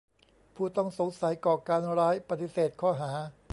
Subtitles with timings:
[0.55, 3.11] ผู้ต้องสงสัยก่อการร้ายปฏิเสธข้อหา